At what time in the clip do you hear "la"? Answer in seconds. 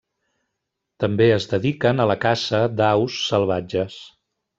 2.13-2.15